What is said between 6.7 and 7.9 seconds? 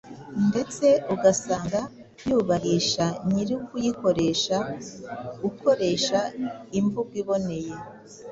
imvugo iboneye,